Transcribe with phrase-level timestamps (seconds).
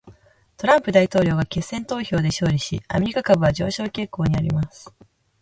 [0.57, 4.91] トランプ大統領が決選投票で勝利し、アメリカ株は上昇傾向にあります。